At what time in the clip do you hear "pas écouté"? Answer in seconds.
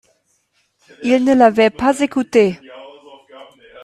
1.69-2.59